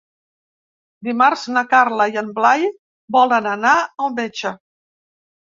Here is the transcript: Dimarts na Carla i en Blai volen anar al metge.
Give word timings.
Dimarts 1.07 1.43
na 1.57 1.63
Carla 1.75 2.07
i 2.15 2.19
en 2.21 2.33
Blai 2.39 2.65
volen 3.19 3.51
anar 3.53 3.75
al 4.07 4.13
metge. 4.23 4.57